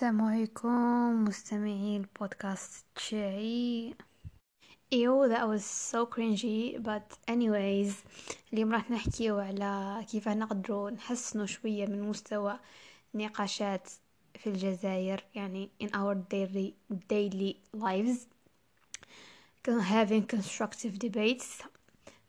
السلام 0.00 0.22
عليكم 0.22 1.24
مستمعي 1.24 1.96
البودكاست 1.96 2.84
تاعي. 3.10 3.94
ايو 4.92 5.28
that 5.28 5.42
was 5.42 5.64
so 5.64 6.06
cringy 6.06 6.78
but 6.78 7.32
anyways 7.34 7.92
اليوم 8.52 8.72
راح 8.72 8.90
نحكيو 8.90 9.38
على 9.38 10.04
كيف 10.10 10.28
نقدروا 10.28 10.90
نحسنوا 10.90 11.46
شوية 11.46 11.86
من 11.86 12.02
مستوى 12.02 12.58
نقاشات 13.14 13.90
في 14.34 14.46
الجزائر 14.50 15.24
يعني 15.34 15.70
in 15.82 15.86
our 15.88 16.14
daily 16.14 16.72
daily 17.12 17.56
lives. 17.76 18.18
Having 19.68 20.26
constructive 20.36 20.98
debates. 20.98 21.62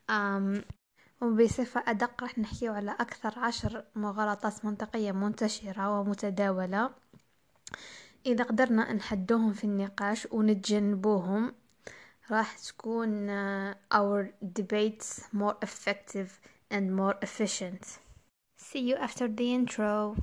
Um, 0.09 0.61
وبصفة 1.21 1.83
أدق 1.87 2.23
راح 2.23 2.37
نحكيو 2.37 2.73
على 2.73 2.91
أكثر 2.91 3.39
عشر 3.39 3.83
مغالطات 3.95 4.65
منطقية 4.65 5.11
منتشرة 5.11 5.99
ومتداولة. 5.99 7.00
إذا 8.25 8.43
قدرنا 8.43 8.93
نحدوهم 8.93 9.53
في 9.53 9.63
النقاش 9.63 10.27
ونتجنبوهم 10.31 11.53
راح 12.31 12.57
تكون 12.57 13.27
uh, 13.29 13.75
our 13.93 14.31
debates 14.59 15.21
more 15.33 15.55
effective 15.61 16.39
and 16.71 16.95
more 16.95 17.15
efficient. 17.21 17.99
See 18.57 18.79
you 18.79 18.95
after 18.95 19.27
the 19.27 19.53
intro. 19.53 20.15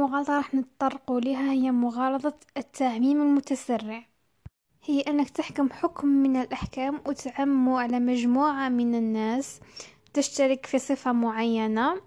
مغالطة 0.00 0.36
راح 0.36 0.54
نتطرقوا 0.54 1.20
لها 1.20 1.52
هي 1.52 1.70
مغالطة 1.70 2.34
التعميم 2.56 3.22
المتسرع. 3.22 4.06
هي 4.84 5.00
أنك 5.00 5.30
تحكم 5.30 5.70
حكم 5.70 6.08
من 6.08 6.36
الأحكام 6.36 7.00
وتعمه 7.06 7.80
على 7.80 8.00
مجموعة 8.00 8.68
من 8.68 8.94
الناس 8.94 9.60
تشترك 10.12 10.66
في 10.66 10.78
صفة 10.78 11.12
معينة. 11.12 12.00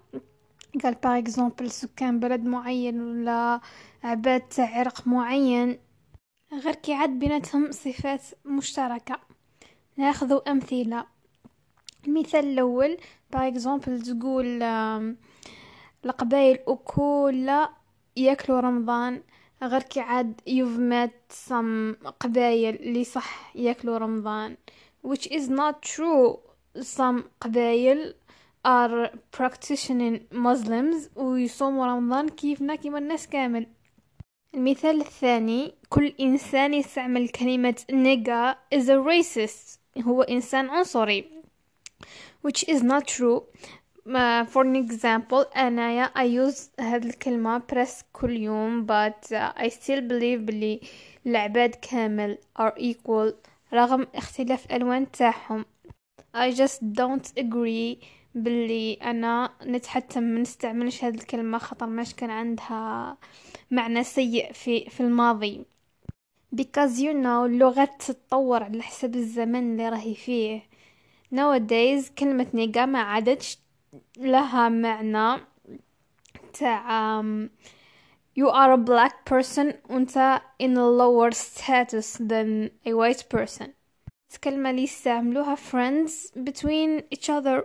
قال 0.84 0.94
باغ 0.94 1.18
اكزومبل 1.18 1.70
سكان 1.70 2.20
بلد 2.20 2.44
معين 2.44 3.00
ولا 3.00 3.60
عباد 4.04 4.40
تاع 4.40 4.78
عرق 4.78 5.06
معين. 5.06 5.78
غير 6.52 6.74
كي 6.74 6.94
عاد 6.94 7.10
بيناتهم 7.10 7.72
صفات 7.72 8.22
مشتركة. 8.44 9.20
ناخذ 9.96 10.38
أمثلة. 10.48 11.06
المثال 12.06 12.44
الأول 12.44 12.96
باغ 13.32 13.48
اكزومبل 13.48 14.02
تقول 14.02 14.62
القبايل 16.04 16.58
كلها 16.84 17.83
ياكلوا 18.16 18.60
رمضان 18.60 19.22
غير 19.62 19.82
كي 19.82 20.00
عاد 20.00 20.40
you've 20.48 20.80
met 20.92 21.34
some 21.50 22.10
قبايل 22.20 22.74
اللي 22.74 23.04
صح 23.04 23.56
ياكلوا 23.56 23.98
رمضان 23.98 24.56
which 25.06 25.26
is 25.26 25.48
not 25.48 25.82
true. 25.82 26.38
Some 26.80 27.22
قبايل 27.40 28.14
are 28.66 29.10
practicing 29.36 30.20
Muslims 30.32 31.16
ويصوموا 31.16 31.86
رمضان 31.86 32.28
كيفنا 32.28 32.74
كيما 32.74 32.98
الناس 32.98 33.26
كامل. 33.26 33.66
المثال 34.54 35.00
الثاني 35.00 35.74
كل 35.88 36.14
إنسان 36.20 36.74
يستعمل 36.74 37.28
كلمة 37.28 37.84
nigga 37.92 38.56
is 38.78 38.88
a 38.88 38.98
racist. 38.98 39.78
هو 40.02 40.22
إنسان 40.22 40.70
عنصري 40.70 41.30
which 42.46 42.64
is 42.68 42.82
not 42.82 43.06
true. 43.06 43.42
For 44.04 44.62
an 44.62 44.76
example 44.76 45.44
أنايا 45.56 46.10
I 46.16 46.26
use 46.26 46.68
هاد 46.80 47.04
الكلمة 47.04 47.62
press 47.72 48.02
كل 48.12 48.36
يوم 48.36 48.86
but 48.86 49.32
uh, 49.32 49.52
I 49.56 49.68
still 49.68 50.00
believe 50.00 50.40
بلي 50.40 50.80
العباد 51.26 51.74
كامل 51.74 52.38
are 52.58 52.72
equal 52.78 53.32
رغم 53.72 54.06
اختلاف 54.14 54.66
الألوان 54.66 55.10
تاعهم. 55.10 55.64
I 56.36 56.50
just 56.50 56.80
don't 56.82 57.40
agree 57.40 58.04
باللي 58.34 58.94
أنا 58.94 59.50
نتحتم 59.62 60.22
من 60.22 60.42
نستعملش 60.42 61.04
هاد 61.04 61.14
الكلمة 61.14 61.58
خطر 61.58 61.86
ماش 61.86 62.14
كان 62.14 62.30
عندها 62.30 63.16
معنى 63.70 64.04
سيء 64.04 64.52
في 64.52 64.90
في 64.90 65.00
الماضي. 65.00 65.64
Because 66.56 66.98
you 66.98 67.12
know 67.12 67.44
اللغة 67.44 67.84
تتطور 67.84 68.62
على 68.62 68.82
حسب 68.82 69.14
الزمن 69.14 69.72
اللي 69.72 69.88
راهي 69.88 70.14
فيه. 70.14 70.62
Nowadays 71.34 72.12
كلمة 72.18 72.46
نيجا 72.54 72.86
ما 72.86 72.98
عادتش 72.98 73.58
لها 74.16 74.68
معنى 74.68 75.42
تاع 76.52 77.22
um, 77.22 77.48
you 78.36 78.48
are 78.48 78.72
a 78.72 78.76
black 78.76 79.24
person 79.24 79.74
وانت 79.90 80.40
in 80.62 80.76
a 80.76 80.88
lower 80.88 81.30
status 81.32 82.16
than 82.16 82.70
a 82.86 82.92
white 82.94 83.28
person. 83.28 83.68
الكلمة 84.34 84.70
اللي 84.70 84.82
يستعملوها 84.82 85.54
friends 85.54 86.32
between 86.36 87.02
each 87.14 87.28
other. 87.28 87.64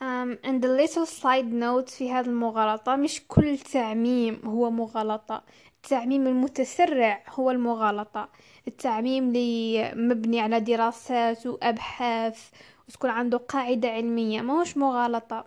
Um, 0.00 0.38
and 0.44 0.62
the 0.62 0.68
little 0.68 1.06
side 1.06 1.52
note 1.52 1.90
في 1.90 2.10
هذه 2.12 2.26
المغالطة 2.26 2.96
مش 2.96 3.22
كل 3.28 3.58
تعميم 3.58 4.40
هو 4.44 4.70
مغالطة. 4.70 5.42
التعميم 5.76 6.26
المتسرع 6.26 7.22
هو 7.28 7.50
المغالطة. 7.50 8.28
التعميم 8.68 9.28
اللي 9.28 9.92
مبني 9.94 10.40
على 10.40 10.60
دراسات 10.60 11.46
وأبحاث 11.46 12.50
وتكون 12.88 13.10
عنده 13.10 13.38
قاعدة 13.38 13.88
علمية 13.88 14.40
ما 14.40 14.60
هوش 14.60 14.76
مغالطة. 14.76 15.44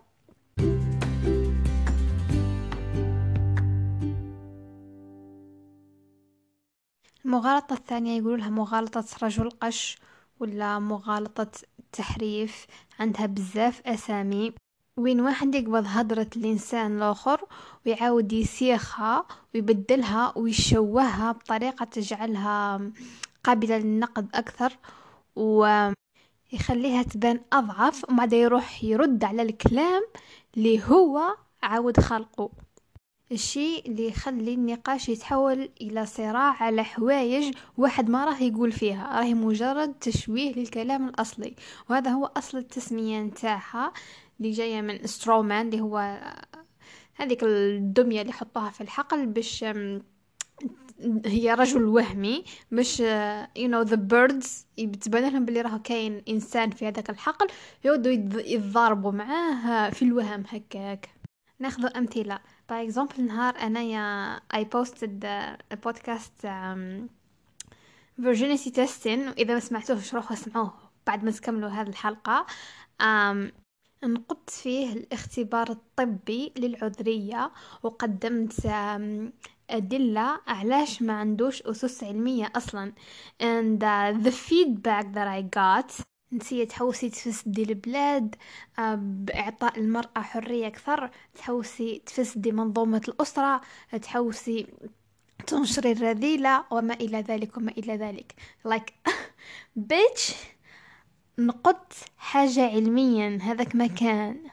المغالطة 7.24 7.74
الثانية 7.74 8.18
يقولوا 8.18 8.36
لها 8.36 8.50
مغالطة 8.50 9.04
رجل 9.22 9.50
قش 9.50 9.98
ولا 10.40 10.78
مغالطة 10.78 11.50
تحريف 11.92 12.66
عندها 13.00 13.26
بزاف 13.26 13.82
أسامي. 13.86 14.52
وين 14.96 15.20
واحد 15.20 15.54
يقبض 15.54 15.84
هضرة 15.86 16.30
الإنسان 16.36 16.96
الآخر 16.96 17.44
ويعاود 17.86 18.32
يسيخها 18.32 19.24
ويبدلها 19.54 20.32
ويشوهها 20.38 21.32
بطريقة 21.32 21.84
تجعلها 21.84 22.80
قابلة 23.44 23.78
للنقد 23.78 24.28
أكثر 24.34 24.72
ويخليها 26.52 27.02
تبان 27.02 27.40
أضعف 27.52 28.04
وبعد 28.10 28.32
يروح 28.32 28.84
يرد 28.84 29.24
على 29.24 29.42
الكلام 29.42 30.02
اللي 30.56 30.82
هو 30.84 31.36
عاود 31.62 32.00
خلقه. 32.00 32.50
الشيء 33.32 33.88
اللي 33.88 34.08
يخلي 34.08 34.54
النقاش 34.54 35.08
يتحول 35.08 35.70
إلى 35.80 36.06
صراع 36.06 36.62
على 36.62 36.84
حوايج 36.84 37.54
واحد 37.78 38.10
ما 38.10 38.24
راه 38.24 38.42
يقول 38.42 38.72
فيها. 38.72 39.18
راهي 39.18 39.34
مجرد 39.34 39.94
تشويه 39.94 40.52
للكلام 40.52 41.08
الأصلي. 41.08 41.54
وهذا 41.90 42.10
هو 42.10 42.24
أصل 42.36 42.58
التسمية 42.58 43.20
نتاعها 43.20 43.92
اللي 44.40 44.50
جاية 44.50 44.80
من 44.80 45.06
سترومان 45.06 45.66
اللي 45.66 45.80
هو 45.80 46.20
هذيك 47.14 47.44
الدمية 47.44 48.22
اللي 48.22 48.32
حطوها 48.32 48.70
في 48.70 48.80
الحقل 48.80 49.26
باش 49.26 49.64
هي 51.26 51.54
رجل 51.54 51.84
وهمي 51.84 52.44
باش 52.70 53.00
you 53.00 53.68
know 53.68 53.82
the 53.82 53.96
birds 53.96 54.66
يتبان 54.78 55.22
لهم 55.22 55.44
بلي 55.44 55.60
راه 55.60 55.78
كاين 55.78 56.22
إنسان 56.28 56.70
في 56.70 56.88
هذاك 56.88 57.10
الحقل 57.10 57.46
يودوا 57.84 58.12
يتضاربوا 58.40 59.12
معاه 59.12 59.90
في 59.90 60.02
الوهم 60.04 60.44
هكاك. 60.48 61.08
ناخذ 61.58 61.96
أمثلة. 61.96 62.38
par 62.70 62.82
exemple 62.82 63.26
نهار 63.26 63.56
أنايا 63.56 64.40
I 64.54 64.64
posted 64.64 65.26
podcast 65.84 66.46
virginity 68.16 68.70
testing 68.70 69.28
واذا 69.28 69.54
ما 69.54 69.60
سمعتوهش 69.60 70.14
روحوا 70.14 70.32
اسمعوه 70.36 70.74
بعد 71.06 71.24
ما 71.24 71.30
تكملوا 71.30 71.68
هذه 71.68 71.88
الحلقة. 71.88 72.46
Um, 73.02 73.62
نقدت 74.04 74.50
فيه 74.50 74.92
الاختبار 74.92 75.70
الطبي 75.70 76.52
للعذرية 76.58 77.52
وقدمت 77.82 78.66
أدلة 79.70 80.40
علاش 80.46 81.02
ما 81.02 81.12
عندوش 81.12 81.62
أسس 81.62 82.04
علمية 82.04 82.52
أصلا. 82.56 82.92
And 83.42 83.82
uh, 83.82 84.24
the 84.24 84.32
feedback 84.32 85.12
that 85.14 85.28
I 85.28 85.42
got 85.42 86.04
انتي 86.32 86.66
تحوسي 86.66 87.10
تفسدي 87.10 87.62
البلاد 87.62 88.34
بإعطاء 88.96 89.78
المرأة 89.78 90.20
حرية 90.20 90.66
أكثر 90.66 91.10
تحوسي 91.34 92.02
تفسدي 92.06 92.52
منظومة 92.52 93.02
الأسرة 93.08 93.60
تحوسي 94.02 94.66
تنشري 95.46 95.92
الرذيلة 95.92 96.64
وما 96.70 96.94
إلى 96.94 97.20
ذلك 97.20 97.56
وما 97.56 97.70
إلى 97.70 97.96
ذلك. 97.96 98.34
Like 98.68 98.92
bitch 99.92 100.34
نقد 101.38 101.92
حاجة 102.16 102.66
علميا 102.66 103.38
هذاك 103.42 103.76
مكان 103.76 104.51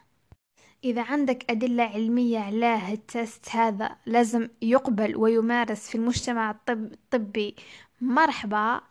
إذا 0.83 1.01
عندك 1.01 1.45
أدلة 1.49 1.83
علمية 1.83 2.39
علاه 2.39 2.93
التست 2.93 3.49
هذا 3.49 3.95
لازم 4.05 4.49
يقبل 4.61 5.15
ويمارس 5.15 5.89
في 5.89 5.95
المجتمع 5.95 6.51
الطب 6.51 6.93
الطبي. 6.93 7.55
مرحبا. 8.01 8.81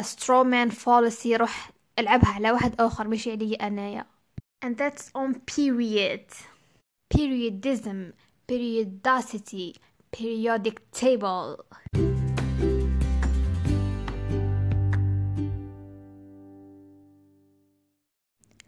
Straw 0.00 0.44
man 0.44 0.70
fallacy 0.70 1.26
روح 1.26 1.70
ألعبها 1.98 2.28
على 2.28 2.50
واحد 2.50 2.80
آخر. 2.80 3.08
مش 3.08 3.28
علي 3.28 3.54
أنايا. 3.54 4.06
And 4.64 4.76
that's 4.76 5.10
on 5.14 5.34
period. 5.34 6.26
Periodism. 7.14 8.12
Periodicity. 8.48 9.76
Periodic 10.16 10.78
table. 10.92 11.64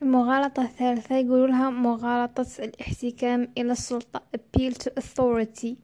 المغالطة 0.02 0.62
الثالثة 0.62 1.16
يقولوا 1.16 1.46
لها 1.46 1.70
مغالطة 1.70 2.46
الاحتكام 2.58 3.48
إلى 3.58 3.72
السلطة 3.72 4.22
appeal 4.36 4.72
to 4.72 5.02
authority. 5.02 5.74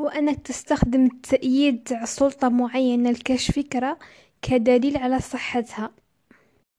هو 0.00 0.08
أنك 0.08 0.38
تستخدم 0.46 1.04
التأييد 1.04 1.82
تاع 1.82 2.04
سلطة 2.04 2.48
معينة 2.48 3.10
لكشف 3.10 3.56
فكرة 3.56 3.98
كدليل 4.42 4.96
على 4.96 5.20
صحتها. 5.20 5.90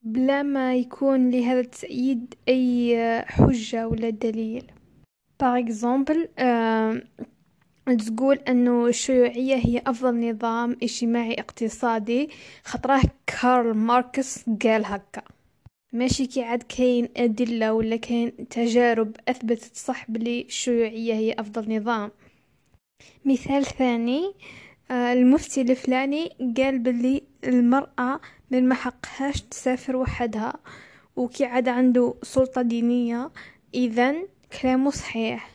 بلا 0.03 0.43
ما 0.43 0.75
يكون 0.75 1.29
لهذا 1.29 1.59
التأييد 1.59 2.33
أي 2.47 3.21
حجة 3.25 3.87
ولا 3.87 4.09
دليل. 4.09 4.71
par 5.39 5.59
exemple 5.59 6.29
تقول 8.07 8.35
انه 8.35 8.87
الشيوعية 8.87 9.55
هي 9.55 9.81
أفضل 9.87 10.29
نظام 10.29 10.77
اجتماعي 10.83 11.33
اقتصادي 11.33 12.29
خطراه 12.63 13.01
كارل 13.27 13.73
ماركس 13.73 14.45
قال 14.63 14.85
هكا. 14.85 15.21
ماشي 15.93 16.25
كي 16.25 16.43
عاد 16.43 16.63
كاين 16.63 17.09
أدلة 17.17 17.73
ولا 17.73 17.95
كاين 17.95 18.47
تجارب 18.47 19.15
أثبتت 19.27 19.75
صح 19.75 20.11
بلي 20.11 20.41
الشيوعيه 20.41 21.13
هي 21.13 21.33
أفضل 21.33 21.75
نظام. 21.75 22.11
مثال 23.25 23.65
ثاني 23.65 24.33
آه، 24.91 25.13
المفتي 25.13 25.61
الفلاني 25.61 26.29
قال 26.57 26.79
بلي 26.79 27.23
المرأة 27.43 28.19
من 28.51 28.67
ما 28.67 28.75
حقهاش 28.75 29.41
تسافر 29.41 29.95
وحدها 29.95 30.53
وكي 31.15 31.45
عاد 31.45 31.67
عنده 31.67 32.13
سلطة 32.23 32.61
دينية 32.61 33.31
إذا 33.73 34.15
كلامه 34.61 34.89
صحيح. 34.91 35.51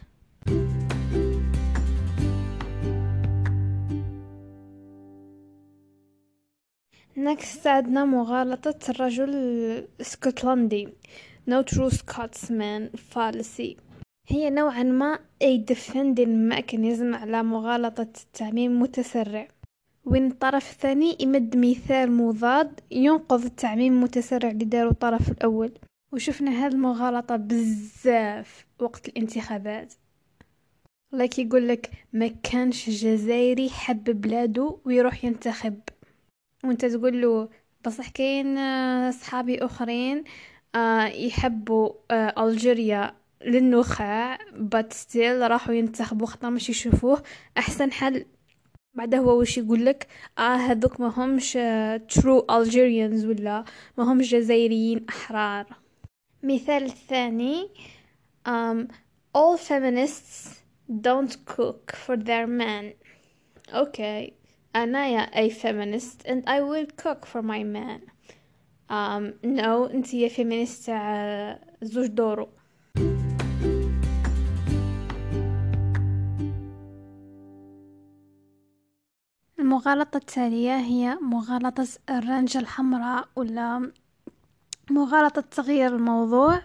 نكست 7.17 7.67
عندنا 7.67 8.05
مغالطة 8.05 8.79
الرجل 8.89 9.31
الاسكتلندي 9.31 10.89
No 11.51 11.63
true 11.63 11.91
Scotsman 11.91 12.99
fallacy 13.15 13.77
هي 14.29 14.51
نوعا 14.51 14.83
ما 14.83 15.19
أي 15.43 15.65
defending 15.73 16.53
mechanism 16.55 17.15
على 17.15 17.43
مغالطة 17.43 18.03
التعميم 18.03 18.71
المتسرع 18.71 19.49
وين 20.05 20.27
الطرف 20.27 20.71
الثاني 20.71 21.17
يمد 21.21 21.57
مثال 21.57 22.13
مضاد 22.13 22.81
ينقض 22.91 23.45
التعميم 23.45 23.93
المتسرع 23.93 24.51
اللي 24.51 24.65
دارو 24.65 24.91
الطرف 24.91 25.31
الأول 25.31 25.73
وشفنا 26.13 26.65
هاد 26.65 26.73
المغالطة 26.73 27.37
بزاف 27.37 28.67
وقت 28.79 29.09
الانتخابات 29.09 29.95
لك 31.13 31.39
يقول 31.39 31.69
لك 31.69 31.91
ما 32.13 32.27
كانش 32.43 32.91
جزائري 32.91 33.71
حب 33.71 34.05
بلادو 34.05 34.79
ويروح 34.85 35.25
ينتخب 35.25 35.75
وانت 36.69 36.85
تقول 36.85 37.23
له 37.23 37.49
بصح 37.87 38.09
كاين 38.09 38.59
آه، 38.59 39.11
صحابي 39.11 39.59
أخرين 39.65 40.25
آه، 40.75 41.05
يحبوا 41.07 41.91
آه، 42.11 42.47
Algeria 42.49 43.15
للنخاع 43.45 44.39
but 44.57 44.93
still 44.93 45.51
راحوا 45.51 45.75
ينتخبوا 45.75 46.27
خطر 46.27 46.51
مش 46.51 46.71
يشوفوه. 46.71 47.23
أحسن 47.59 47.93
حل 47.93 48.25
بعدها 48.95 49.19
هو 49.21 49.41
وش 49.41 49.59
يقول 49.59 49.87
لك؟ 49.87 50.07
آه 50.39 50.57
هذوك 50.57 51.01
ما 51.01 51.09
همش 51.09 51.53
true 52.09 52.47
Algerians 52.51 53.25
ولا 53.27 53.65
ما 53.99 54.13
همش 54.13 54.31
جزائريين 54.35 55.07
أحرار. 55.09 55.67
مثال 56.43 56.85
الثاني 56.85 57.69
um, 58.49 58.87
all 59.35 59.57
feminists 59.57 60.63
don't 60.89 61.37
cook 61.45 61.93
for 61.93 62.17
their 62.17 62.47
men. 62.47 62.93
Okay. 63.75 64.36
أنا 64.77 65.27
a 65.27 65.51
feminist 65.51 66.27
and 66.27 66.43
I 66.47 66.61
will 66.61 66.87
cook 66.97 67.27
for 67.27 67.43
my 67.43 67.63
man. 67.65 68.01
Um, 68.91 69.35
no 69.43 69.91
أنت 69.91 70.15
يا 70.15 70.65
تاع 70.87 71.59
زوج 71.83 72.07
دورو 72.07 72.49
المغالطة 79.59 80.17
التالية 80.17 80.77
هي 80.77 81.19
مغالطة 81.23 81.89
الرنجة 82.11 82.59
الحمراء 82.59 83.29
ولا 83.37 83.93
مغالطة 84.91 85.41
تغيير 85.41 85.95
الموضوع 85.97 86.63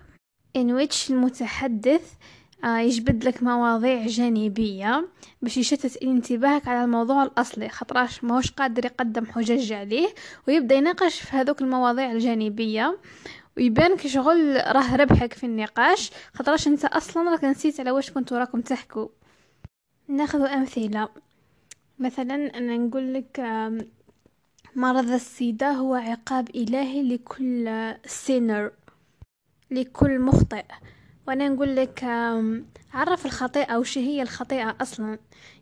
in 0.58 0.68
which 0.68 1.12
المتحدث 1.12 2.13
آه، 2.13 2.41
يجبد 2.63 3.24
لك 3.24 3.44
مواضيع 3.44 4.08
جانبية 4.08 5.08
باش 5.42 5.58
يشتت 5.58 5.98
انتباهك 5.98 6.68
على 6.68 6.84
الموضوع 6.84 7.24
الأصلي. 7.24 7.69
خطراش 7.69 8.24
ماهوش 8.24 8.52
قادر 8.52 8.86
يقدم 8.86 9.25
حجج 9.25 9.74
عليه 9.74 10.10
ويبدأ 10.48 10.75
يناقش 10.75 11.22
في 11.22 11.38
هذوك 11.38 11.62
المواضيع 11.62 12.12
الجانبية 12.12 12.98
ويبان 13.58 13.96
كشغل 13.96 14.56
راه 14.75 14.96
ربحك 14.96 15.34
في 15.34 15.46
النقاش. 15.46 16.12
خطراش 16.34 16.68
انت 16.68 16.86
أصلا 16.86 17.30
راك 17.31 17.44
نسيت 17.44 17.80
على 17.80 17.92
واش 17.92 18.12
كنتو 18.12 18.36
راكم 18.36 18.62
تحكوا 18.62 19.08
ناخذ 20.08 20.42
أمثلة. 20.42 21.10
مثلا 22.00 22.58
أنا 22.58 22.78
نقول 22.78 23.13
لك 23.13 23.42
مرض 24.75 25.10
السيدا 25.12 25.69
هو 25.72 25.96
عقاب 25.96 26.50
إلهي 26.50 27.04
لكل 27.04 27.94
سينر 28.06 28.72
لكل 29.72 30.19
مخطئ. 30.19 30.66
وأنا 31.28 31.50
نقول 31.50 31.76
لك 31.76 32.04
عرف 32.94 33.26
الخطيئة 33.26 33.78
وش 33.78 33.98
هي 33.98 34.22
الخطيئة 34.22 34.78
أصلا. 34.82 35.20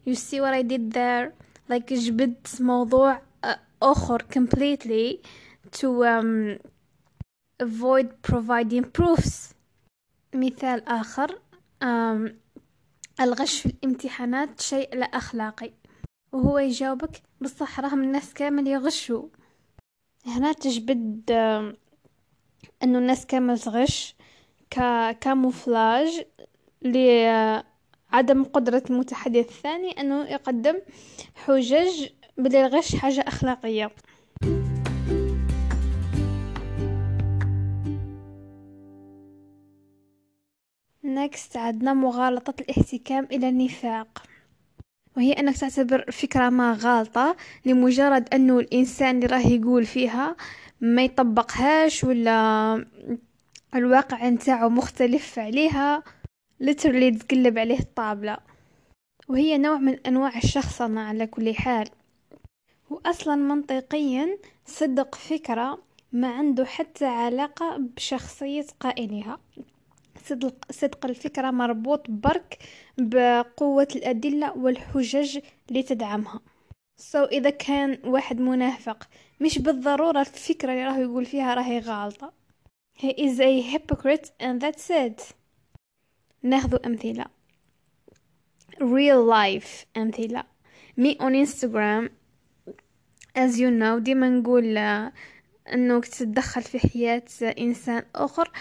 You 0.08 0.14
see 0.14 0.40
what 0.40 0.54
I 0.54 0.64
did 0.64 0.94
there 0.94 1.32
like 1.72 1.94
جبت 1.94 2.62
موضوع 2.62 3.22
آخر 3.84 4.22
completely 4.22 5.18
to 5.72 6.04
um, 6.04 6.60
avoid 7.64 8.08
providing 8.32 8.84
proofs. 8.98 9.54
مثال 10.36 10.88
آخر 10.88 11.40
um, 11.84 12.32
الغش 13.22 13.62
في 13.62 13.66
الامتحانات 13.66 14.62
شيء 14.62 14.96
لا 14.96 15.06
أخلاقي. 15.06 15.74
وهو 16.32 16.58
يجاوبك 16.58 17.22
بصح 17.42 17.80
راهم 17.80 18.04
الناس 18.04 18.34
كامل 18.34 18.68
يغشوا. 18.68 19.28
هنا 20.26 20.54
تجبد 20.54 21.32
إنه 22.84 22.98
الناس 23.00 23.26
كامل 23.26 23.60
تغش. 23.60 24.16
ككاموفلاج 24.72 26.26
لعدم 26.82 28.44
قدرة 28.44 28.84
المتحدث 28.90 29.50
الثاني 29.50 29.92
أنه 29.92 30.26
يقدم 30.26 30.76
حجج 31.36 32.08
بلي 32.38 32.66
الغش 32.66 32.96
حاجة 32.96 33.22
أخلاقية. 33.28 33.92
نكست 41.04 41.58
عندنا 41.58 41.94
مغالطة 41.94 42.54
الاحتكام 42.62 43.28
إلى 43.32 43.50
النفاق. 43.50 44.24
وهي 45.18 45.34
أنك 45.34 45.58
تعتبر 45.58 46.12
فكرة 46.12 46.50
ما 46.50 46.78
غالطة 46.80 47.36
لمجرد 47.66 48.34
أنه 48.34 48.60
الإنسان 48.60 49.16
اللي 49.16 49.28
راه 49.28 49.48
يقول 49.48 49.86
فيها 49.86 50.36
ما 50.82 51.04
يطبقهاش 51.04 52.04
ولا 52.04 52.86
الواقع 53.76 54.30
نتاعو 54.30 54.70
مختلف 54.70 55.40
عليها 55.40 56.04
لترلي 56.60 57.12
تقلب 57.12 57.58
عليه 57.58 57.80
الطابلة. 57.80 58.38
وهي 59.28 59.58
نوع 59.58 59.78
من 59.78 59.98
أنواع 60.08 60.38
الشخصنة 60.38 61.02
على 61.02 61.28
كل 61.28 61.56
حال. 61.56 61.90
وأصلا 62.90 63.36
منطقيا 63.36 64.38
صدق 64.66 65.16
فكرة 65.16 65.80
ما 66.12 66.28
عنده 66.28 66.66
حتى 66.66 67.06
علاقة 67.06 67.78
بشخصية 67.78 68.66
قائلها. 68.80 69.40
صدق, 70.26 70.72
صدق 70.72 71.06
الفكرة 71.06 71.52
مربوط 71.52 72.06
برك 72.10 72.58
بقوة 72.98 73.88
الأدلة 73.96 74.58
والحجج 74.58 75.40
اللي 75.70 75.84
تدعمها. 75.84 76.40
سو 76.98 77.26
so, 77.26 77.28
إذا 77.28 77.50
كان 77.50 78.00
واحد 78.06 78.40
منافق 78.40 79.08
مش 79.42 79.60
بالضرورة 79.60 80.20
الفكرة 80.20 80.72
اللي 80.72 80.86
راه 80.86 80.98
يقول 80.98 81.26
فيها 81.26 81.54
راهي 81.54 81.80
غالطة 81.80 82.39
He 83.02 83.12
is 83.12 83.40
a 83.40 83.62
hypocrite 83.62 84.32
and 84.42 84.60
that's 84.60 84.90
it. 84.90 85.34
ناخذ 86.44 86.86
أمثلة. 86.86 87.26
Real 88.82 89.24
life 89.24 89.86
أمثلة. 89.98 90.44
Me 90.98 91.16
on 91.20 91.34
Instagram. 91.34 92.10
As 93.36 93.58
you 93.58 93.72
know 93.72 94.00
ديما 94.00 94.30
نقول 94.30 94.78
أنه 95.74 96.02
تتدخل 96.02 96.62
في 96.62 96.80
حياة 96.80 97.24
إنسان 97.42 98.04
آخر 98.16 98.52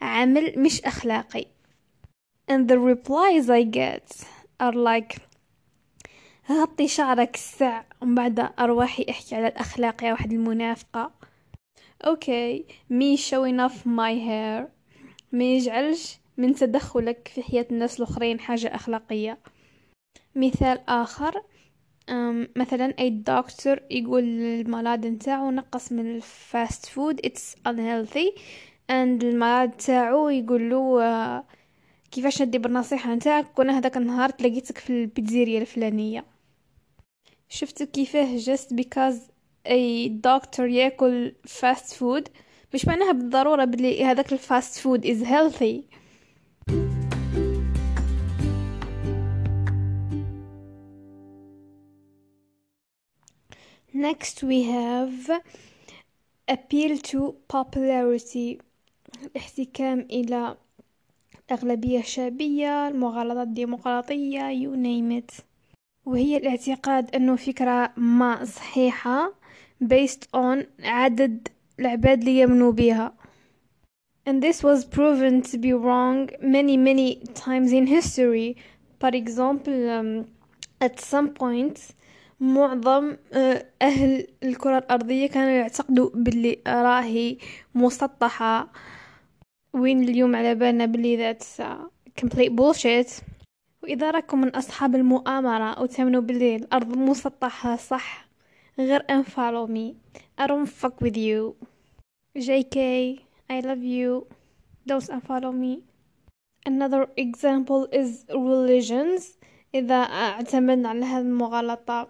عمل 0.00 0.58
مش 0.58 0.82
أخلاقي. 0.82 1.46
And 2.48 2.68
the 2.68 2.78
replies 2.78 3.50
I 3.50 3.64
get 3.64 4.24
are 4.60 4.74
like 4.74 5.20
غطي 6.50 6.88
شعرك 6.88 7.34
السع 7.34 7.82
ومن 8.02 8.14
بعد 8.14 8.52
أروحي 8.58 9.06
احكي 9.10 9.34
على 9.36 9.48
الأخلاق 9.48 10.04
يا 10.04 10.12
واحد 10.12 10.32
المنافقة. 10.32 11.17
أوكي 12.04 12.64
me 12.92 13.16
showing 13.16 13.68
off 13.68 13.86
my 13.86 14.14
hair. 14.28 14.68
ما 15.32 15.44
يجعلش 15.44 16.18
من 16.36 16.54
تدخلك 16.54 17.30
في 17.34 17.42
حياة 17.42 17.66
الناس 17.70 18.00
الآخرين 18.00 18.40
حاجة 18.40 18.74
أخلاقية. 18.74 19.38
مثال 20.34 20.80
آخر 20.88 21.42
مثلا 22.56 22.94
أي 22.98 23.10
دكتور 23.10 23.80
يقول 23.90 24.22
للمريض 24.24 25.06
نتاعو 25.06 25.50
نقص 25.50 25.92
من 25.92 26.16
ال 26.16 26.30
fast 26.30 26.86
food 26.86 27.20
it's 27.26 27.54
unhealthy. 27.68 28.40
and 28.90 29.24
المريض 29.24 29.70
تاعو 29.70 30.28
يقول 30.28 30.70
له 30.70 31.02
آه، 31.02 31.44
كيفاش 32.10 32.42
ندي 32.42 32.58
بالنصيحة 32.58 33.14
نتاعك؟ 33.14 33.58
وأنا 33.58 33.78
هذاك 33.78 33.96
النهار 33.96 34.30
تلاقيتك 34.30 34.78
في 34.78 34.90
ال 34.90 34.98
pizzeria 34.98 35.60
الفلانية. 35.60 36.24
شفتوا 37.48 37.86
كيفاه؟ 37.86 38.38
just 38.38 38.74
because 38.74 39.20
أي 39.68 40.08
دكتور 40.08 40.68
يأكل 40.68 41.34
fast 41.46 41.94
food 41.94 42.28
مش 42.74 42.86
معناها 42.86 43.12
بالضرورة 43.12 43.64
بلي 43.64 44.04
هذاك 44.04 44.32
ال 44.32 44.41
fast 44.41 44.78
food 44.78 45.06
is 45.06 45.24
healthy. 45.24 45.88
Next 53.94 54.42
we 54.42 54.62
have 54.62 55.30
appeal 56.48 56.98
to 56.98 57.34
popularity 57.48 58.62
الاحتكام 59.24 60.00
إلى 60.10 60.56
أغلبية 61.52 62.02
شعبية 62.02 62.88
المغالطة 62.88 63.42
الديمقراطية 63.42 64.40
you 64.40 64.76
name 64.76 65.22
it. 65.22 65.42
وهي 66.06 66.36
الاعتقاد 66.36 67.14
أنه 67.14 67.36
فكرة 67.36 67.92
ما 67.96 68.44
صحيحة. 68.44 69.37
Based 69.84 70.26
on 70.36 70.66
عدد 70.84 71.48
العباد 71.80 72.18
اللي 72.18 72.40
يمنوا 72.40 72.72
بها 72.72 73.12
and 74.28 74.42
this 74.42 74.62
was 74.62 74.84
proven 74.84 75.42
to 75.42 75.56
be 75.56 75.72
wrong 75.72 76.28
many 76.42 76.76
many 76.76 77.08
times 77.34 77.72
in 77.72 77.86
history. 77.86 78.56
For 79.00 79.10
example 79.22 79.78
um, 79.90 80.26
at 80.80 81.00
some 81.00 81.28
point 81.30 81.80
معظم 82.40 83.16
آه، 83.32 83.66
أهل 83.82 84.26
الكرة 84.42 84.78
الأرضية 84.78 85.26
كانوا 85.26 85.50
يعتقدوا 85.50 86.10
باللي 86.14 86.58
راهي 86.66 87.38
مسطحة. 87.74 88.68
وين 89.72 90.02
اليوم 90.02 90.36
على 90.36 90.54
بالنا 90.54 90.86
باللي 90.86 91.34
that's 91.34 91.62
complete 92.20 92.50
bullshit. 92.50 93.22
وإذا 93.82 94.10
راكم 94.10 94.40
من 94.40 94.48
أصحاب 94.48 94.94
المؤامرة 94.94 95.82
وتؤمنوا 95.82 96.20
باللي 96.20 96.56
الأرض 96.56 96.96
مسطحة 96.96 97.76
صح؟ 97.76 98.27
غير 98.78 99.00
unfollow 99.08 99.68
me 99.68 99.94
I 100.38 100.46
don't 100.46 100.66
fuck 100.66 101.00
with 101.00 101.16
you 101.16 101.56
JK 102.36 102.76
I 103.50 103.60
love 103.60 103.82
you 103.82 104.26
don't 104.86 105.08
unfollow 105.10 105.52
me 105.52 105.82
Another 106.66 107.08
example 107.16 107.88
is 107.92 108.24
religions 108.30 109.38
إذا 109.74 109.94
اعتمدنا 109.94 110.88
على 110.88 111.04
هذه 111.04 111.20
المغالطة 111.20 112.08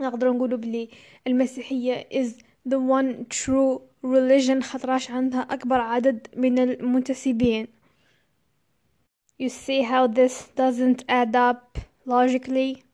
نقدر 0.00 0.32
نقولوا 0.32 0.58
بلي 0.58 0.88
المسيحية 1.26 2.08
is 2.12 2.28
the 2.68 2.78
one 2.78 3.26
true 3.28 3.80
religion 4.04 4.62
خطراش 4.62 5.10
عندها 5.10 5.40
أكبر 5.40 5.80
عدد 5.80 6.26
من 6.36 6.58
المنتسبين 6.58 7.66
You 9.38 9.48
see 9.48 9.82
how 9.82 10.06
this 10.06 10.48
doesn't 10.54 11.04
add 11.08 11.34
up 11.34 11.78
logically? 12.06 12.84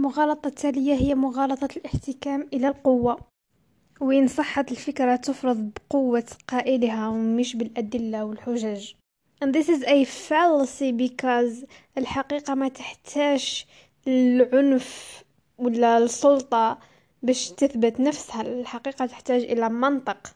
المغالطة 0.00 0.48
التالية 0.48 0.94
هي 0.94 1.14
مغالطة 1.14 1.68
الاحتكام 1.76 2.48
إلى 2.52 2.68
القوة. 2.68 3.18
وين 4.00 4.28
صحت 4.28 4.70
الفكرة 4.70 5.16
تفرض 5.16 5.70
بقوة 5.76 6.24
قائلها 6.48 7.08
ومش 7.08 7.56
بالأدلة 7.56 8.24
والحجج. 8.24 8.92
And 9.44 9.54
this 9.54 9.68
is 9.68 9.82
a 9.82 10.04
fallacy 10.04 10.92
because 10.92 11.66
الحقيقة 11.98 12.54
ما 12.54 12.68
تحتاج 12.68 13.64
العنف 14.08 15.22
ولا 15.58 15.98
السلطة 15.98 16.78
باش 17.22 17.50
تثبت 17.50 18.00
نفسها. 18.00 18.40
الحقيقة 18.42 19.06
تحتاج 19.06 19.42
إلى 19.42 19.68
منطق. 19.68 20.34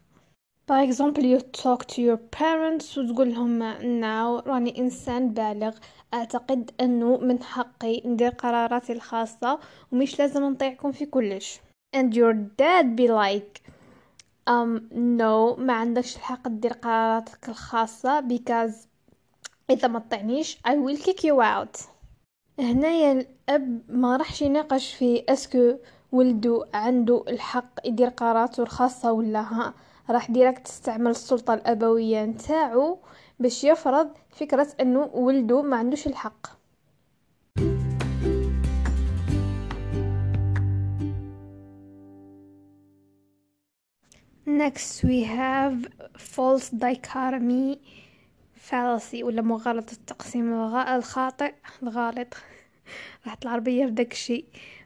For 0.66 0.80
example 0.80 1.24
you 1.24 1.40
talk 1.40 1.86
to 1.88 2.00
your 2.00 2.16
parents 2.16 2.98
وتقول 2.98 3.34
لهم 3.34 3.58
now 4.00 4.46
راني 4.46 4.78
إنسان 4.78 5.30
بالغ 5.30 5.76
أعتقد 6.14 6.70
أنه 6.80 7.16
من 7.16 7.42
حقي 7.42 8.02
ندير 8.04 8.30
قراراتي 8.30 8.92
الخاصة 8.92 9.58
ومش 9.92 10.18
لازم 10.18 10.44
نطيعكم 10.44 10.92
في 10.92 11.06
كلش 11.06 11.60
and 11.96 12.14
your 12.14 12.34
dad 12.34 12.96
be 12.96 13.08
like 13.08 13.60
um 14.50 14.80
no 15.18 15.58
ما 15.58 15.72
عندكش 15.72 16.16
الحق 16.16 16.48
تدير 16.48 16.72
قراراتك 16.72 17.48
الخاصة 17.48 18.20
because 18.20 18.74
إذا 19.70 19.88
ما 19.88 19.98
تطعنيش 19.98 20.58
I 20.68 20.70
will 20.70 21.02
kick 21.02 21.20
you 21.24 21.40
out. 21.42 21.80
هنايا 22.58 23.12
الأب 23.12 23.80
ما 23.88 24.16
راحش 24.16 24.42
يناقش 24.42 24.94
في 24.94 25.24
est-ce 25.28 25.59
que 25.59 25.74
ولده 26.12 26.66
عنده 26.74 27.24
الحق 27.28 27.86
يدير 27.86 28.08
قراراته 28.08 28.62
الخاصة 28.62 29.12
ولا 29.12 29.40
ها 29.40 29.74
راح 30.10 30.30
direct 30.30 30.66
تستعمل 30.66 31.10
السلطة 31.10 31.54
الأبوية 31.54 32.24
نتاعو 32.24 32.98
باش 33.40 33.64
يفرض 33.64 34.10
فكرة 34.30 34.68
أنه 34.80 35.10
ولده 35.14 35.62
ما 35.62 35.76
عندوش 35.76 36.06
الحق. 36.06 36.46
Next 44.46 45.02
we 45.04 45.24
have 45.24 45.88
false 46.18 46.70
dichotomy 46.70 47.78
fallacy 48.70 49.22
ولا 49.22 49.42
مغالطة 49.42 49.92
التقسيم. 49.92 50.52
الخاطئ 50.74 51.54
الغالط. 51.82 52.34
راحت 53.26 53.42
العربية 53.42 53.86
في 53.86 54.02
الشيء. 54.02 54.44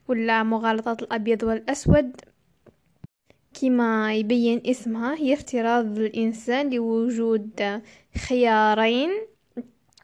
ولا 0.08 0.42
مغالطة 0.42 0.96
الأبيض 1.02 1.42
والأسود. 1.42 2.20
كما 3.60 4.14
يبين 4.14 4.62
اسمها 4.66 5.14
هي 5.14 5.34
افتراض 5.34 5.98
الإنسان 5.98 6.70
لوجود 6.70 7.82
خيارين 8.28 9.10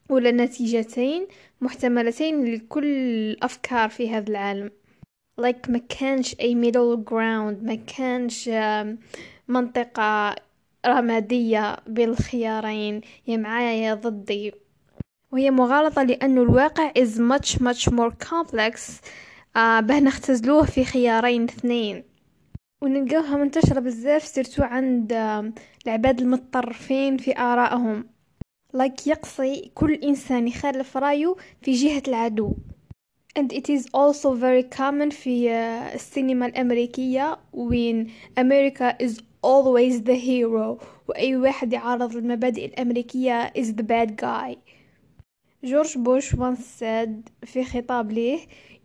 ولا 0.09 0.31
نتيجتين 0.31 1.27
محتملتين 1.61 2.55
لكل 2.55 2.85
الأفكار 2.85 3.89
في 3.89 4.11
هذا 4.11 4.31
العالم. 4.31 4.71
Like 5.41 5.71
ما 5.71 5.79
كانش 5.79 6.37
أي 6.41 6.55
middle 6.55 6.99
ground 7.11 7.65
ما 7.65 7.79
كانش 7.97 8.51
منطقة 9.49 10.37
رمادية 10.87 11.77
بين 11.87 12.09
الخيارين. 12.09 13.01
يا 13.27 13.37
معايا 13.37 13.87
يا 13.87 13.95
ضدي. 13.95 14.53
وهي 15.33 15.51
مغالطة 15.51 16.03
لأنه 16.03 16.43
الواقع 16.43 16.93
is 16.93 17.19
much 17.19 17.59
much 17.59 17.93
more 17.93 18.13
complex 18.29 18.81
آه 19.57 19.81
به 19.81 20.01
نختزلوه 20.01 20.65
في 20.65 20.85
خيارين 20.85 21.45
اثنين. 21.45 22.14
ونلقاوها 22.85 23.37
منتشرة 23.37 23.81
بزاف 23.81 24.25
surtout 24.25 24.63
عند 24.63 25.13
آه 25.13 25.53
العباد 25.87 26.21
المتطرفين 26.21 27.17
في 27.17 27.39
آرائهم 27.39 28.07
like 28.73 29.07
يقصي 29.07 29.71
كل 29.75 29.95
إنسان 29.95 30.49
يخالف 30.49 30.97
رأيه 30.97 31.35
في 31.63 31.73
جهة 31.73 32.03
العدو. 32.09 32.55
And 33.39 33.53
it 33.53 33.69
is 33.69 33.87
also 33.95 34.35
very 34.35 34.63
common 34.63 35.11
في 35.11 35.49
uh, 35.49 35.95
السينما 35.95 36.47
الأمريكية 36.47 37.39
وين 37.53 38.11
أمريكا 38.39 38.99
is 38.99 39.13
always 39.43 40.01
the 40.03 40.17
hero 40.17 40.85
وأي 41.09 41.37
واحد 41.37 41.73
يعارض 41.73 42.17
المبادئ 42.17 42.65
الأمريكية 42.65 43.53
is 43.59 43.67
the 43.67 43.83
bad 43.83 44.17
guy. 44.17 44.57
جورج 45.65 45.99
بوش 45.99 46.35
once 46.37 46.81
said 46.81 47.11
في 47.47 47.65
خطاب 47.65 48.13
ليه 48.13 48.39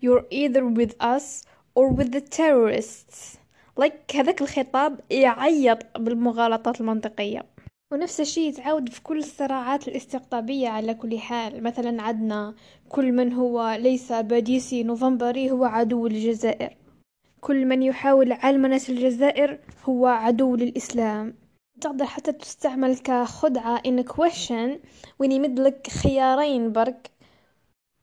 you're 0.05 0.25
either 0.31 0.65
with 0.65 0.93
us 1.01 1.43
or 1.75 1.89
with 1.89 2.11
the 2.11 2.21
terrorists. 2.21 3.38
Like 3.79 4.15
هذاك 4.15 4.41
الخطاب 4.41 4.99
يعيط 5.09 5.77
بالمغالطات 5.97 6.81
المنطقية. 6.81 7.45
ونفس 7.93 8.21
الشيء 8.21 8.49
يتعاود 8.49 8.89
في 8.89 9.01
كل 9.03 9.17
الصراعات 9.17 9.87
الاستقطابية 9.87 10.69
على 10.69 10.93
كل 10.93 11.19
حال. 11.19 11.63
مثلا 11.63 12.01
عندنا 12.01 12.55
كل 12.89 13.11
من 13.11 13.33
هو 13.33 13.77
ليس 13.79 14.11
باديسي 14.11 14.83
نوفمبري 14.83 15.51
هو 15.51 15.65
عدو 15.65 16.07
للجزائر. 16.07 16.77
كل 17.41 17.65
من 17.65 17.83
يحاول 17.83 18.31
علمنة 18.31 18.81
الجزائر 18.89 19.59
هو 19.85 20.07
عدو 20.07 20.55
للإسلام. 20.55 21.33
تقدر 21.81 22.05
حتى 22.05 22.31
تستعمل 22.31 22.97
كخدعة 22.97 23.81
in 23.87 24.03
question 24.03 24.77
وين 25.19 25.31
يمدلك 25.31 25.87
خيارين 25.87 26.71
برك 26.71 27.11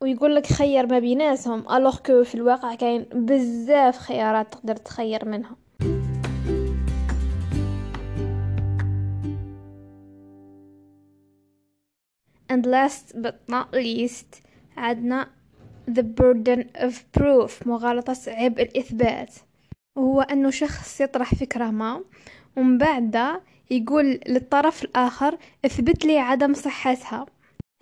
ويقول 0.00 0.34
لك 0.34 0.46
خير 0.46 0.86
ما 0.86 0.98
بيناتهم 0.98 1.72
الوغ 1.72 1.96
في 2.22 2.34
الواقع 2.34 2.74
كاين 2.74 3.02
بزاف 3.02 3.98
خيارات 3.98 4.52
تقدر 4.52 4.76
تخير 4.76 5.24
منها. 5.24 5.65
And 12.52 12.66
last 12.66 13.22
but 13.22 13.36
not 13.48 13.72
least 13.72 14.42
عدنا 14.76 15.28
the 15.90 16.02
burden 16.02 16.64
of 16.74 16.94
proof 17.18 17.66
مغالطة 17.66 18.16
عبء 18.26 18.62
الإثبات. 18.62 19.34
وهو 19.96 20.20
أنه 20.20 20.50
شخص 20.50 21.00
يطرح 21.00 21.34
فكرة 21.34 21.70
ما 21.70 22.04
ومن 22.56 22.78
بعد 22.78 23.40
يقول 23.70 24.20
للطرف 24.28 24.84
الآخر 24.84 25.38
اثبت 25.64 26.04
لي 26.04 26.18
عدم 26.18 26.54
صحتها. 26.54 27.26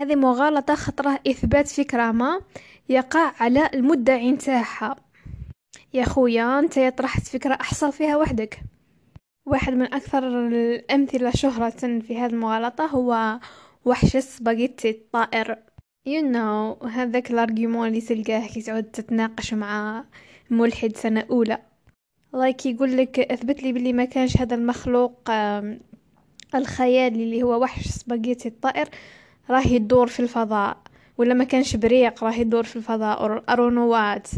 هذه 0.00 0.14
مغالطة 0.16 0.74
خطرة 0.74 1.20
إثبات 1.26 1.68
فكرة 1.68 2.12
ما 2.12 2.40
يقع 2.88 3.32
على 3.40 3.70
المدعي 3.74 4.32
نتاعها 4.32 4.96
يا 5.94 6.04
خويا 6.04 6.58
أنت 6.58 6.76
طرحت 6.76 7.26
فكرة 7.26 7.54
أحصل 7.54 7.92
فيها 7.92 8.16
وحدك. 8.16 8.60
واحد 9.46 9.72
من 9.72 9.94
أكثر 9.94 10.28
الأمثلة 10.28 11.30
شهرة 11.30 12.00
في 12.00 12.18
هذه 12.18 12.30
المغالطة 12.30 12.86
هو 12.86 13.38
وحش 13.84 14.16
السباغيتي 14.16 14.90
الطائر. 14.90 15.56
You 16.08 16.22
know 16.34 16.86
هذاك 16.86 17.30
ال 17.30 17.37
argument 17.37 17.88
اللي 17.88 18.00
تلقاه 18.00 18.46
كي 18.46 18.62
تعود 18.62 18.84
تتناقش 18.84 19.54
مع 19.54 20.04
ملحد 20.50 20.96
سنة 20.96 21.26
أولى. 21.30 21.58
like 22.34 22.66
يقول 22.66 22.96
لك 22.96 23.18
أثبت 23.18 23.62
لي 23.62 23.72
بلي 23.72 23.92
ما 23.92 24.04
كانش 24.04 24.36
هذا 24.36 24.54
المخلوق 24.54 25.30
الخيالي 26.54 27.24
اللي 27.24 27.42
هو 27.42 27.62
وحش 27.62 27.88
سباغيتي 27.88 28.48
الطائر 28.48 28.88
راه 29.50 29.66
يدور 29.66 30.06
في 30.06 30.20
الفضاء. 30.20 30.76
ولا 31.18 31.34
ما 31.34 31.44
كانش 31.44 31.76
بريق 31.76 32.24
راه 32.24 32.34
يدور 32.34 32.62
في 32.62 32.76
الفضاء 32.76 33.42
أرونوات. 33.48 34.28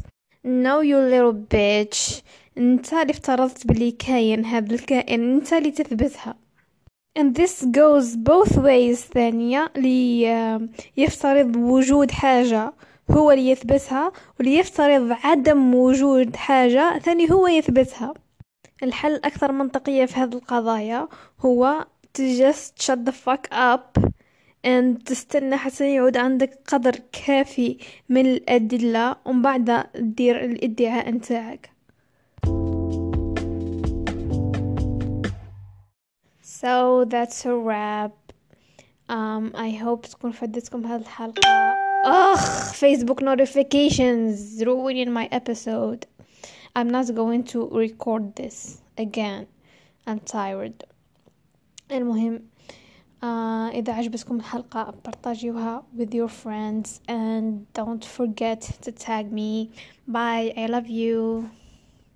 No 0.46 0.82
you 0.82 0.98
little 1.12 1.36
bitch. 1.54 2.22
أنت 2.58 2.92
اللي 2.92 3.10
افترضت 3.10 3.66
بلي 3.66 3.90
كاين 3.90 4.44
هذا 4.44 4.74
الكائن 4.74 5.34
أنت 5.34 5.52
اللي 5.52 5.70
تثبتها. 5.70 6.45
And 7.16 7.34
this 7.34 7.64
goes 7.64 8.16
both 8.16 8.56
ways 8.58 9.00
ثانية 9.14 9.72
لي 9.76 10.22
يفترض 10.96 11.56
وجود 11.56 12.10
حاجة 12.10 12.72
هو 13.10 13.30
اللي 13.30 13.50
يثبتها 13.50 14.12
واللي 14.38 14.58
يفترض 14.58 15.16
عدم 15.24 15.74
وجود 15.74 16.36
حاجة 16.36 16.98
ثاني 16.98 17.30
هو 17.30 17.46
يثبتها. 17.46 18.14
الحل 18.82 19.12
الأكثر 19.14 19.52
منطقية 19.52 20.04
في 20.04 20.14
هذه 20.14 20.34
القضايا 20.34 21.08
هو 21.40 21.86
to 22.18 22.22
just 22.22 22.82
shut 22.86 22.98
the 23.04 23.12
fuck 23.12 23.48
up 23.52 24.04
and 24.66 25.04
تستنى 25.04 25.56
حتى 25.56 25.94
يعود 25.94 26.16
عندك 26.16 26.58
قدر 26.66 26.96
كافي 27.26 27.78
من 28.08 28.26
الأدلة 28.26 29.16
ومن 29.24 29.42
بعد 29.42 29.84
تدير 29.94 30.44
الادعاء 30.44 31.10
نتاعك. 31.10 31.75
So 36.55 37.05
that's 37.05 37.45
a 37.45 37.55
wrap. 37.55 38.13
Um, 39.09 39.51
I 39.55 39.71
hope 39.71 40.07
تكون 40.07 40.31
فدتكم 40.31 40.85
هذه 40.85 41.01
الحلقة. 41.01 41.41
أخ 42.05 42.73
Facebook 42.73 43.21
notifications 43.21 44.63
ruining 44.65 45.11
my 45.11 45.27
episode. 45.31 46.07
I'm 46.75 46.89
not 46.89 47.13
going 47.13 47.43
to 47.43 47.69
record 47.69 48.35
this 48.35 48.81
again. 48.97 49.47
I'm 50.07 50.19
tired. 50.19 50.83
المهم 51.91 52.41
uh, 53.21 53.25
إذا 53.73 53.93
عجبتكم 53.93 54.35
الحلقة 54.35 54.93
بارتاجيوها 55.05 55.83
with 55.97 56.13
your 56.13 56.29
friends 56.29 57.01
and 57.07 57.65
don't 57.73 58.05
forget 58.05 58.61
to 58.81 58.91
tag 58.91 59.31
me. 59.31 59.69
Bye. 60.07 60.53
I 60.57 60.65
love 60.67 60.87
you. 60.87 61.49